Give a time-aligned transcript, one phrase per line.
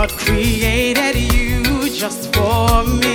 [0.00, 3.09] God created you just for me.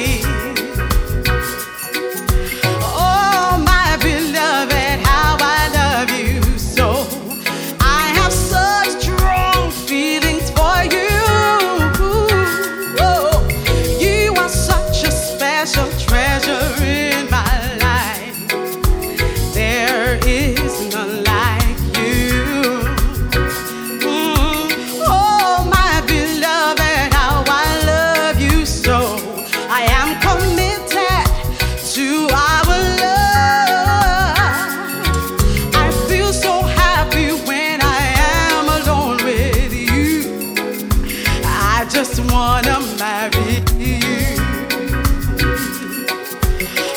[42.65, 43.99] gonna marry you.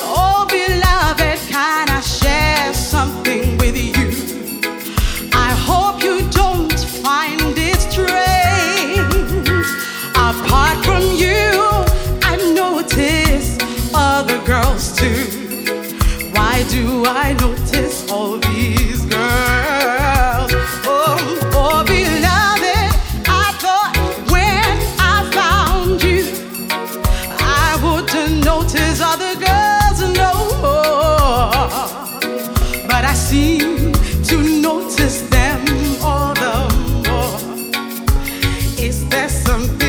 [0.02, 4.08] Oh, beloved, can I share something with you?
[5.32, 6.72] I hope you don't
[7.04, 9.26] find it strange.
[10.14, 11.44] Apart from you,
[12.22, 13.58] I notice
[13.94, 15.24] other girls too.
[16.32, 17.47] Why do I know?
[33.28, 33.92] seem
[34.24, 35.60] to notice them
[36.02, 36.54] all the
[37.06, 37.38] more.
[38.82, 39.87] Is there something?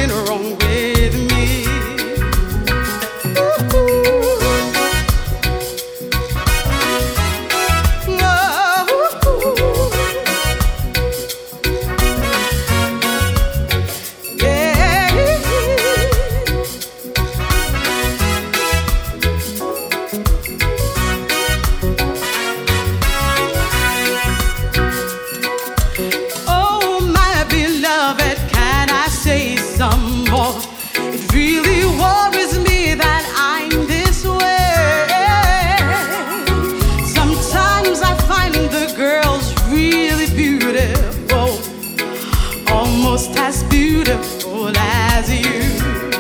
[43.00, 46.19] almost as beautiful as you.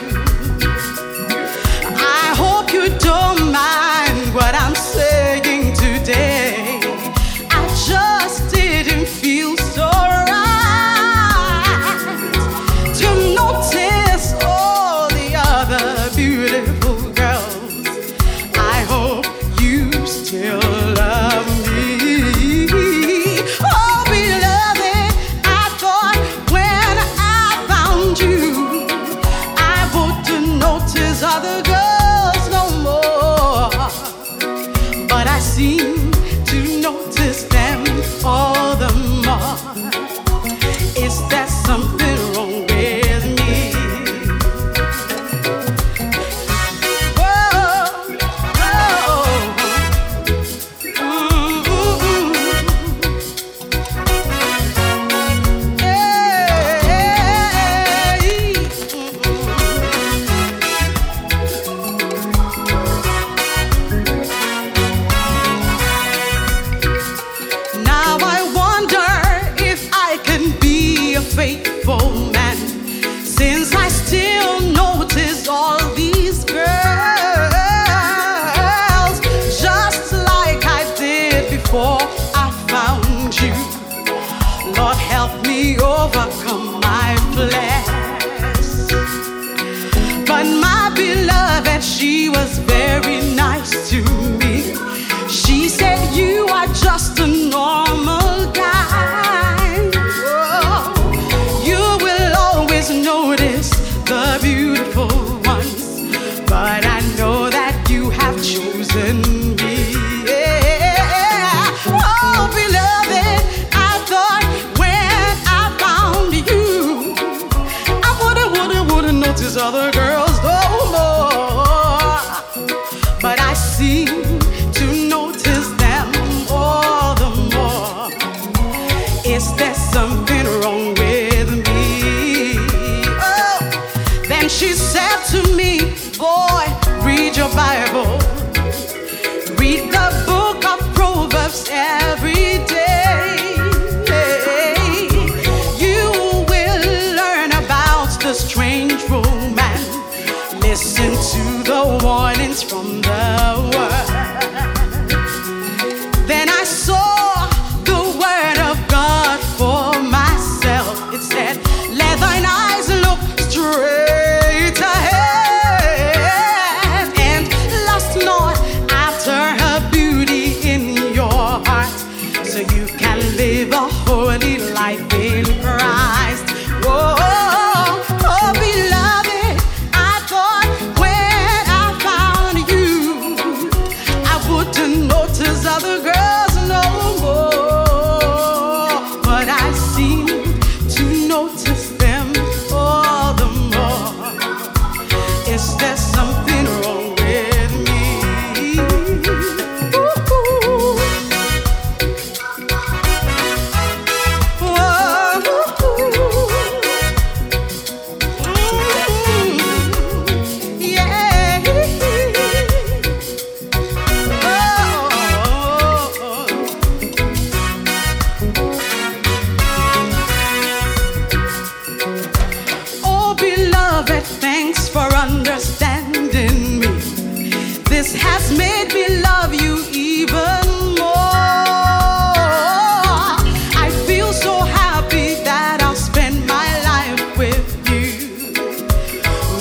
[71.39, 72.57] faithful man.
[73.23, 76.65] Since I still notice all these girls,
[79.65, 82.01] just like I did before
[82.43, 83.55] I found you.
[84.75, 87.87] Lord, help me overcome my flesh.
[90.27, 94.01] But my beloved, she was very nice to
[94.41, 94.75] me.
[95.29, 96.67] She said, You are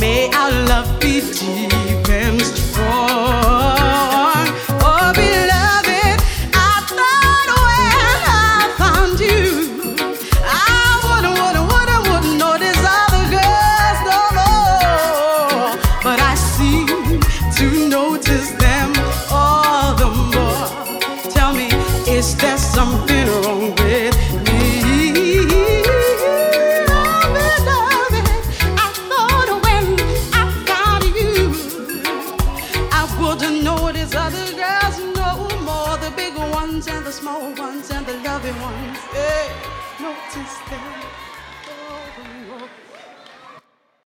[0.00, 1.77] May our love be deep
[38.48, 39.07] big